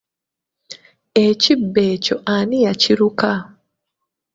[1.27, 3.31] Ekibbo ekyo ani yakiruka?